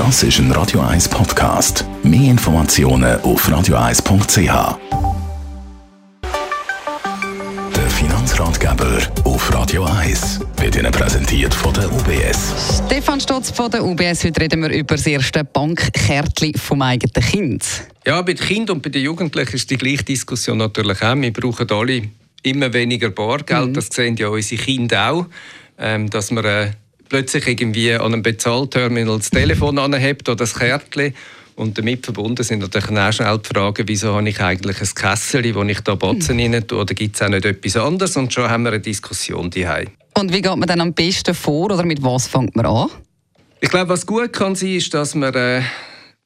Das 0.00 0.22
ist 0.22 0.38
ein 0.38 0.50
Radio 0.52 0.80
1 0.80 1.10
Podcast. 1.10 1.84
Mehr 2.02 2.30
Informationen 2.30 3.20
auf 3.20 3.46
radio1.ch. 3.46 4.78
Der 7.76 7.90
Finanzratgeber 7.90 8.98
auf 9.24 9.52
Radio 9.52 9.84
1 9.84 10.40
wird 10.56 10.76
Ihnen 10.76 10.90
präsentiert 10.90 11.52
von 11.52 11.74
der 11.74 11.92
UBS. 11.92 12.82
Stefan 12.86 13.20
Stotz 13.20 13.50
von 13.50 13.70
der 13.70 13.84
UBS. 13.84 14.24
Heute 14.24 14.40
reden 14.40 14.62
wir 14.62 14.70
über 14.70 14.94
das 14.94 15.06
erste 15.06 15.44
Bankkärtchen 15.44 16.54
vom 16.54 16.80
eigenen 16.80 17.22
Kind. 17.22 17.62
Ja, 18.06 18.22
bei 18.22 18.32
den 18.32 18.46
Kindern 18.46 18.76
und 18.78 18.82
bei 18.82 18.88
den 18.88 19.02
Jugendlichen 19.02 19.54
ist 19.54 19.70
die 19.70 19.76
gleiche 19.76 20.04
Diskussion 20.04 20.56
natürlich 20.56 21.02
auch. 21.02 21.14
Wir 21.14 21.30
brauchen 21.30 21.70
alle 21.70 22.08
immer 22.42 22.72
weniger 22.72 23.10
Bargeld. 23.10 23.68
Mhm. 23.68 23.74
Das 23.74 23.88
sehen 23.88 24.16
ja 24.16 24.28
unsere 24.28 24.62
Kinder 24.62 25.10
auch. 25.10 25.26
Ähm, 25.76 26.08
dass 26.08 26.30
man 26.30 26.44
äh, 26.46 26.70
plötzlich 27.10 27.46
irgendwie 27.46 27.92
an 27.92 28.14
einem 28.14 28.22
Bezahlterminal 28.22 29.18
das 29.18 29.28
Telefon 29.28 29.78
anhebt 29.78 30.28
oder 30.28 30.36
das 30.36 30.54
Kärtchen. 30.54 31.14
Und 31.56 31.76
damit 31.76 32.06
verbunden 32.06 32.42
sind 32.42 32.60
natürlich 32.60 32.88
auch 32.88 33.12
schnell 33.12 33.38
die 33.38 33.48
Fragen, 33.48 33.86
wieso 33.86 34.14
habe 34.14 34.26
ich 34.30 34.40
eigentlich 34.40 34.80
ein 34.80 34.94
Kessel, 34.94 35.54
wo 35.54 35.62
ich 35.64 35.80
da 35.80 35.94
Batzen 35.94 36.36
mhm. 36.38 36.54
rein 36.54 36.66
tue, 36.66 36.78
oder 36.78 36.94
gibt 36.94 37.16
es 37.16 37.22
auch 37.22 37.28
nicht 37.28 37.44
etwas 37.44 37.76
anderes? 37.76 38.16
Und 38.16 38.32
schon 38.32 38.48
haben 38.48 38.62
wir 38.62 38.70
eine 38.70 38.80
Diskussion 38.80 39.50
hier. 39.52 39.84
Und 40.18 40.32
wie 40.32 40.40
geht 40.40 40.56
man 40.56 40.66
dann 40.66 40.80
am 40.80 40.94
besten 40.94 41.34
vor 41.34 41.66
oder 41.66 41.84
mit 41.84 42.02
was 42.02 42.28
fängt 42.28 42.56
man 42.56 42.64
an? 42.64 42.88
Ich 43.60 43.68
glaube, 43.68 43.90
was 43.90 44.06
gut 44.06 44.32
kann 44.32 44.54
sein, 44.54 44.76
ist, 44.76 44.94
dass 44.94 45.14
man 45.14 45.34
äh, 45.34 45.60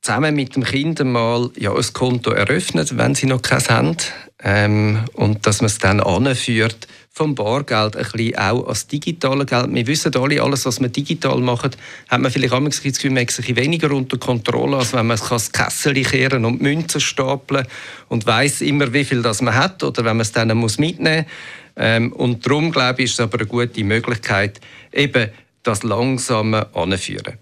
zusammen 0.03 0.37
mit 0.37 0.55
dem 0.55 0.63
Kind 0.63 1.03
mal 1.03 1.51
ja, 1.59 1.75
ein 1.75 1.93
Konto 1.93 2.31
eröffnet, 2.31 2.97
wenn 2.97 3.17
sie 3.17 3.27
noch 3.27 3.43
keins 3.43 3.69
haben. 3.71 3.97
Ähm, 4.45 5.05
und 5.15 5.47
dass 5.47 5.63
man 5.63 5.67
es 5.67 5.79
dann 5.79 6.01
anführt 6.01 6.87
vom 7.11 7.35
Bargeld 7.35 7.97
ein 7.97 8.03
bisschen 8.03 8.37
auch 8.37 8.67
als 8.67 8.89
digitale 8.89 9.47
Geld. 9.47 9.73
Wir 9.73 9.87
wissen 9.87 10.15
alle, 10.17 10.43
alles, 10.43 10.67
was 10.67 10.81
man 10.81 10.93
digital 10.93 11.39
macht, 11.39 11.79
hat 12.09 12.21
man 12.21 12.31
vielleicht 12.31 12.53
das 12.53 12.83
Gefühl, 12.83 13.13
man 13.13 13.23
hat 13.23 13.31
sich 13.31 13.57
weniger 13.57 13.91
unter 13.93 14.19
Kontrolle, 14.19 14.79
als 14.79 14.93
wenn 14.93 15.07
man 15.07 15.17
das 15.17 15.53
Kessel 15.53 15.95
kehren 16.03 16.45
und 16.45 16.61
Münzen 16.61 17.01
stapeln 17.01 17.67
und 18.09 18.27
weiß 18.27 18.63
immer, 18.63 18.93
wie 18.93 19.05
viel 19.05 19.23
das 19.23 19.41
man 19.43 19.55
hat 19.55 19.83
oder 19.83 20.05
wenn 20.05 20.17
man 20.17 20.23
es 20.23 20.33
dann 20.33 20.55
muss 20.57 20.79
mitnehmen 20.79 21.25
muss. 21.25 21.33
Ähm, 21.77 22.13
und 22.13 22.45
darum, 22.47 22.71
glaube 22.71 23.03
ich, 23.03 23.11
ist 23.11 23.15
es 23.15 23.21
aber 23.21 23.39
eine 23.39 23.47
gute 23.47 23.83
Möglichkeit, 23.85 24.61
eben 24.93 25.31
das 25.63 25.83
langsame 25.83 26.75
anführen. 26.75 27.39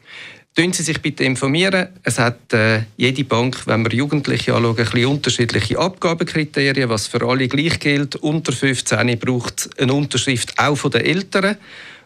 Tun 0.55 0.71
Sie 0.75 0.83
sich 0.83 1.01
bitte 1.01 1.25
informieren. 1.25 1.89
Es 2.03 2.19
hat 2.19 2.53
äh, 2.53 2.83
jede 2.99 3.25
Bank, 3.25 3.67
wenn 3.67 3.85
wir 3.85 3.95
Jugendliche 3.95 4.55
anschauen, 4.55 4.77
ein 4.77 4.85
bisschen 4.85 5.07
unterschiedliche 5.07 5.79
Abgabekriterien, 5.79 6.91
was 6.91 7.07
für 7.07 7.27
alle 7.27 7.49
gleich 7.49 7.81
gilt. 7.81 8.17
Unter 8.17 8.53
15 8.53 9.19
braucht 9.19 9.71
eine 9.81 9.95
Unterschrift 9.95 10.59
auch 10.59 10.77
von 10.77 10.91
den 10.91 11.07
Eltern. 11.07 11.57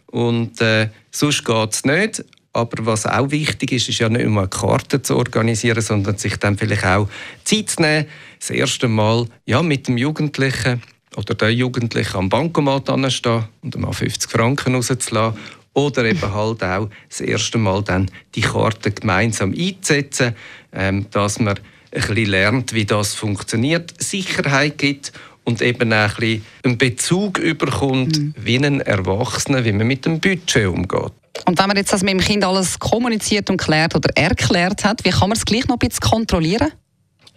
Und 0.06 0.60
äh, 0.60 0.90
sonst 1.10 1.44
geht 1.44 1.72
es 1.72 1.84
nicht. 1.84 2.24
Aber 2.52 2.86
was 2.86 3.04
auch 3.04 3.32
wichtig 3.32 3.72
ist, 3.72 3.88
ist 3.88 3.98
ja 3.98 4.08
nicht 4.08 4.24
nur 4.26 4.42
eine 4.42 4.48
Karte 4.48 5.02
zu 5.02 5.16
organisieren, 5.16 5.82
sondern 5.82 6.16
sich 6.16 6.36
dann 6.36 6.56
vielleicht 6.56 6.86
auch 6.86 7.08
Zeit 7.42 7.70
zu 7.70 7.82
nehmen, 7.82 8.06
das 8.38 8.50
erste 8.50 8.86
Mal 8.86 9.26
ja, 9.44 9.60
mit 9.60 9.88
dem 9.88 9.98
Jugendlichen 9.98 10.82
oder 11.16 11.34
der 11.34 11.52
Jugendlichen 11.52 12.16
am 12.16 12.28
Bankomat 12.28 12.88
anstehen 12.90 13.44
und 13.62 13.76
mal 13.76 13.92
50 13.92 14.30
Franken 14.30 14.76
rauszulassen 14.76 15.36
oder 15.76 16.06
eben 16.06 16.34
halt 16.34 16.64
auch 16.64 16.88
das 17.08 17.20
erste 17.20 17.58
Mal 17.58 17.82
dann 17.82 18.10
die 18.34 18.40
Karte 18.40 18.90
gemeinsam 18.90 19.52
einzusetzen, 19.52 20.34
ähm, 20.72 21.06
dass 21.10 21.38
man 21.38 21.58
ein 21.58 21.62
bisschen 21.92 22.30
lernt, 22.30 22.72
wie 22.72 22.86
das 22.86 23.14
funktioniert, 23.14 23.92
Sicherheit 24.02 24.78
gibt 24.78 25.12
und 25.44 25.60
eben 25.60 25.92
auch 25.92 25.96
ein 25.96 26.16
bisschen 26.16 26.44
einen 26.64 26.78
Bezug 26.78 27.38
überkommt, 27.38 28.18
mhm. 28.18 28.34
wie 28.38 28.56
ein 28.56 28.80
Erwachsener, 28.80 29.64
wie 29.66 29.72
man 29.72 29.86
mit 29.86 30.06
dem 30.06 30.18
Budget 30.18 30.66
umgeht. 30.66 31.12
Und 31.44 31.58
wenn 31.58 31.68
man 31.68 31.76
jetzt 31.76 31.92
das 31.92 32.02
mit 32.02 32.14
dem 32.14 32.20
Kind 32.20 32.42
alles 32.42 32.78
kommuniziert 32.78 33.50
und 33.50 33.58
klärt 33.58 33.94
oder 33.94 34.08
erklärt 34.14 34.82
hat, 34.82 35.04
wie 35.04 35.10
kann 35.10 35.28
man 35.28 35.36
es 35.36 35.44
gleich 35.44 35.68
noch 35.68 35.76
ein 35.76 35.78
bisschen 35.78 36.00
kontrollieren? 36.00 36.72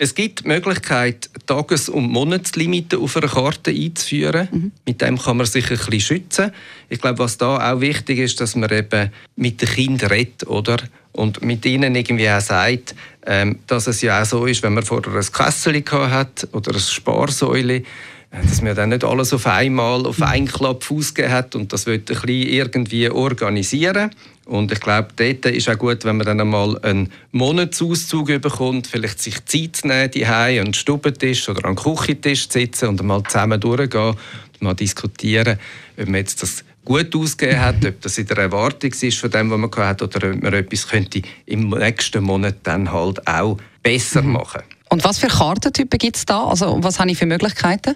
Es 0.01 0.15
gibt 0.15 0.45
die 0.45 0.47
Möglichkeit, 0.47 1.29
Tages- 1.45 1.89
und 1.89 2.09
Monatslimiten 2.09 3.01
auf 3.01 3.17
einer 3.17 3.27
Karte 3.27 3.69
einzuführen. 3.69 4.47
Mhm. 4.49 4.71
Mit 4.85 5.01
dem 5.01 5.19
kann 5.19 5.35
man 5.35 5.45
sich 5.45 5.65
ein 5.65 5.77
bisschen 5.77 5.99
schützen. 5.99 6.51
Ich 6.87 7.01
glaube, 7.01 7.19
was 7.19 7.37
da 7.37 7.73
auch 7.73 7.81
wichtig 7.81 8.19
ist, 8.19 8.39
dass 8.39 8.55
man 8.55 8.71
eben 8.71 9.11
mit 9.35 9.61
den 9.61 9.67
Kindern 9.67 10.09
redet, 10.09 10.47
oder? 10.47 10.77
Und 11.11 11.43
mit 11.43 11.65
ihnen 11.65 11.95
irgendwie 11.95 12.29
auch 12.29 12.39
sagt, 12.39 12.95
ähm, 13.25 13.59
dass 13.67 13.87
es 13.87 14.01
ja 14.01 14.21
auch 14.21 14.25
so 14.25 14.45
ist, 14.45 14.63
wenn 14.63 14.73
man 14.73 14.85
vorher 14.85 15.13
ein 15.13 15.33
Kessel 15.33 15.83
hat 15.91 16.47
oder 16.53 16.73
ein 16.73 16.79
Sparsäule, 16.79 17.83
dass 18.31 18.61
man 18.61 18.75
dann 18.75 18.89
nicht 18.89 19.03
alles 19.03 19.33
auf 19.33 19.47
einmal 19.47 20.05
auf 20.05 20.21
einen 20.21 20.47
Klapp 20.47 20.91
ausgegeben 20.91 21.33
hat 21.33 21.55
und 21.55 21.73
das 21.73 21.85
wird 21.85 22.11
ein 22.11 22.21
bisschen 22.21 22.47
irgendwie 22.47 23.09
organisieren. 23.09 24.11
Und 24.45 24.71
ich 24.71 24.79
glaube, 24.79 25.09
dort 25.15 25.45
ist 25.45 25.69
auch 25.69 25.77
gut, 25.77 26.05
wenn 26.05 26.17
man 26.17 26.25
dann 26.25 26.41
einmal 26.41 26.77
einen 26.79 27.11
Monatsauszug 27.31 28.41
bekommt, 28.41 28.87
vielleicht 28.87 29.21
sich 29.21 29.45
Zeit 29.45 29.75
zu 29.75 29.87
nehmen, 29.87 30.11
die 30.11 30.25
an 30.25 30.33
einen 30.33 30.73
Stubentisch 30.73 31.49
oder 31.49 31.65
an 31.65 31.77
einen 31.77 31.95
Küchentisch 31.95 32.49
zu 32.49 32.59
sitzen 32.59 32.89
und 32.89 32.99
einmal 32.99 33.23
zusammen 33.23 33.59
durchgehen 33.59 34.09
und 34.09 34.61
mal 34.61 34.73
diskutieren, 34.73 35.59
ob 35.97 36.05
man 36.07 36.15
jetzt 36.15 36.41
das 36.41 36.63
gut 36.85 37.15
ausgegeben 37.15 37.61
hat, 37.61 37.85
ob 37.85 38.01
das 38.01 38.17
in 38.17 38.25
der 38.25 38.37
Erwartung 38.37 38.91
ist 38.91 39.17
von 39.19 39.29
dem, 39.29 39.51
was 39.51 39.59
man 39.59 39.87
hat, 39.87 40.01
oder 40.01 40.31
ob 40.31 40.41
man 40.41 40.53
etwas 40.53 40.87
könnte 40.87 41.21
im 41.45 41.69
nächsten 41.69 42.23
Monat 42.23 42.55
dann 42.63 42.91
halt 42.91 43.27
auch 43.27 43.57
besser 43.83 44.23
mhm. 44.23 44.33
machen. 44.33 44.61
Und 44.89 45.03
was 45.03 45.19
für 45.19 45.27
Kartentypen 45.27 45.99
gibt 45.99 46.15
es 46.17 46.25
da? 46.25 46.45
Also 46.45 46.79
was 46.81 46.99
habe 46.99 47.11
ich 47.11 47.17
für 47.17 47.27
Möglichkeiten? 47.27 47.95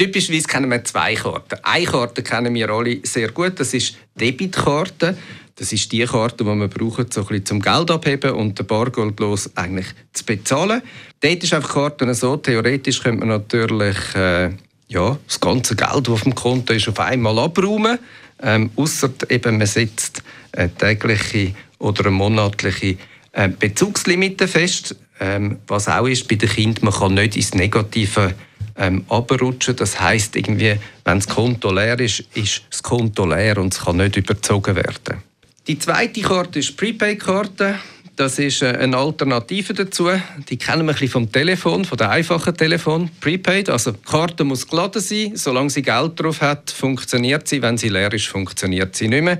Typischerweise 0.00 0.48
kennen 0.48 0.70
wir 0.70 0.82
zwei 0.82 1.14
Karten. 1.14 1.58
Eine 1.62 1.84
Karte 1.84 2.22
kennen 2.22 2.54
wir 2.54 2.70
alle 2.70 3.00
sehr 3.02 3.32
gut, 3.32 3.60
das 3.60 3.74
ist 3.74 3.96
Debitkarte. 4.14 5.14
Das 5.56 5.74
ist 5.74 5.92
die 5.92 6.06
Karte, 6.06 6.38
die 6.38 6.44
man 6.44 6.70
braucht, 6.70 7.12
so 7.12 7.22
zum 7.22 7.60
Geld 7.60 7.90
abheben 7.90 8.30
und 8.30 8.58
den 8.58 8.66
Bargeldlos 8.66 9.54
eigentlich 9.56 9.88
zu 10.14 10.24
bezahlen. 10.24 10.80
Dort 11.20 11.44
ist 11.44 11.52
einfach 11.52 11.68
die 11.68 11.74
Karte 11.74 12.14
so, 12.14 12.38
theoretisch 12.38 13.02
könnte 13.02 13.26
man 13.26 13.28
natürlich 13.28 13.98
äh, 14.14 14.52
ja, 14.88 15.18
das 15.26 15.38
ganze 15.38 15.76
Geld, 15.76 16.06
das 16.06 16.14
auf 16.14 16.22
dem 16.22 16.34
Konto 16.34 16.72
ist, 16.72 16.88
auf 16.88 16.98
einmal 16.98 17.38
abräumen. 17.38 17.98
Ähm, 18.42 18.70
Außer 18.76 19.10
man 19.44 19.66
setzt 19.66 20.22
eine 20.52 20.74
tägliche 20.76 21.52
oder 21.78 22.06
eine 22.06 22.12
monatliche 22.12 22.96
äh, 23.32 23.50
Bezugslimite 23.50 24.48
fest. 24.48 24.96
Ähm, 25.20 25.58
was 25.66 25.88
auch 25.88 26.06
ist 26.06 26.26
bei 26.26 26.36
den 26.36 26.48
Kindern, 26.48 26.86
man 26.86 26.94
kann 26.94 27.12
nicht 27.12 27.36
ins 27.36 27.52
Negative 27.52 28.32
ähm, 28.80 29.04
abrutschen. 29.08 29.76
Das 29.76 30.00
heißt 30.00 30.34
irgendwie, 30.34 30.76
wenn 31.04 31.18
das 31.18 31.28
Konto 31.28 31.72
leer 31.72 32.00
ist, 32.00 32.24
ist 32.34 32.62
das 32.70 32.82
Konto 32.82 33.26
leer 33.26 33.58
und 33.58 33.72
es 33.72 33.80
kann 33.80 33.98
nicht 33.98 34.16
überzogen 34.16 34.74
werden. 34.74 35.22
Die 35.66 35.78
zweite 35.78 36.20
Karte 36.22 36.58
ist 36.58 36.76
Prepaid-Karte. 36.76 37.76
Das 38.16 38.38
ist 38.38 38.62
äh, 38.62 38.68
eine 38.68 38.96
Alternative 38.96 39.74
dazu. 39.74 40.08
Die 40.48 40.56
kennen 40.56 40.86
wir 40.86 41.08
vom 41.08 41.30
Telefon, 41.30 41.84
von 41.84 41.96
dem 41.96 42.08
einfachen 42.08 42.56
Telefon. 42.56 43.10
Prepaid, 43.20 43.68
also 43.68 43.92
die 43.92 44.02
Karte 44.02 44.44
muss 44.44 44.66
geladen 44.66 45.00
sein. 45.00 45.36
Solange 45.36 45.70
sie 45.70 45.82
Geld 45.82 46.18
drauf 46.18 46.40
hat, 46.40 46.70
funktioniert 46.70 47.46
sie. 47.46 47.62
Wenn 47.62 47.78
sie 47.78 47.88
leer 47.88 48.12
ist, 48.12 48.26
funktioniert 48.26 48.96
sie 48.96 49.08
nicht 49.08 49.22
mehr. 49.22 49.38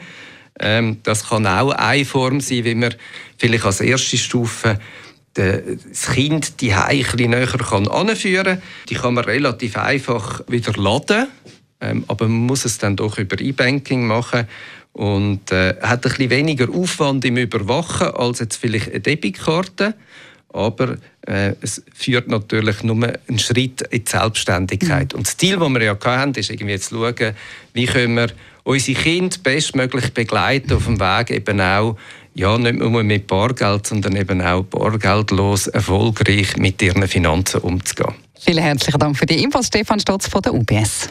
Ähm, 0.59 0.99
das 1.03 1.28
kann 1.28 1.47
auch 1.47 1.72
eine 1.72 2.05
Form 2.05 2.41
sein, 2.41 2.65
wie 2.65 2.75
man 2.75 2.95
vielleicht 3.39 3.65
als 3.65 3.81
erste 3.81 4.19
Stufe 4.19 4.78
das 5.34 6.12
Kind 6.12 6.60
die 6.60 6.74
bisschen 6.74 7.30
näher 7.30 7.72
anführen 7.72 8.44
kann. 8.44 8.62
Die 8.88 8.94
kann 8.94 9.14
man 9.14 9.24
relativ 9.24 9.76
einfach 9.76 10.42
wieder 10.48 10.72
laden, 10.72 11.28
ähm, 11.80 12.04
aber 12.08 12.26
man 12.28 12.46
muss 12.46 12.64
es 12.64 12.78
dann 12.78 12.96
doch 12.96 13.18
über 13.18 13.41
E-Banking 13.41 14.06
machen 14.06 14.48
und 14.92 15.52
äh, 15.52 15.76
hat 15.80 16.04
ein 16.04 16.10
bisschen 16.10 16.30
weniger 16.30 16.68
Aufwand 16.68 17.24
im 17.24 17.36
Überwachen 17.36 18.08
als 18.08 18.41
jetzt 18.41 18.56
vielleicht 18.56 18.91
eine 18.91 19.00
Debitkarte. 19.00 19.94
Aber 20.53 20.97
äh, 21.27 21.55
es 21.61 21.83
führt 21.94 22.28
natürlich 22.28 22.83
nur 22.83 22.97
einen 23.28 23.38
Schritt 23.38 23.83
in 23.83 24.05
die 24.05 24.11
Selbstständigkeit. 24.11 25.12
Mhm. 25.12 25.19
Und 25.19 25.27
das 25.27 25.37
Ziel, 25.37 25.59
das 25.59 25.69
wir 25.69 25.83
ja 25.83 25.97
hatten, 26.00 26.34
ist 26.34 26.50
irgendwie 26.50 26.78
zu 26.78 26.97
schauen, 26.97 27.34
wie 27.72 27.87
können 27.87 28.16
wir 28.16 28.28
unsere 28.65 29.00
Kinder 29.00 29.37
bestmöglich 29.43 30.12
begleiten 30.12 30.72
auf 30.72 30.84
dem 30.84 31.00
Weg 31.00 31.31
eben 31.31 31.60
auch 31.60 31.97
ja, 32.34 32.56
nicht 32.59 32.78
nur 32.78 33.03
mit 33.03 33.27
Bargeld, 33.27 33.86
sondern 33.86 34.16
eben 34.16 34.41
auch 34.41 34.63
bargeldlos 34.63 35.66
erfolgreich 35.66 36.57
mit 36.57 36.80
ihren 36.80 37.07
Finanzen 37.09 37.60
umzugehen. 37.60 38.15
Vielen 38.39 38.63
herzlichen 38.63 38.98
Dank 38.98 39.16
für 39.16 39.27
die 39.27 39.42
Infos, 39.42 39.66
Stefan 39.66 40.01
Stotz 40.01 40.28
von 40.28 40.41
der 40.41 40.54
UBS. 40.54 41.10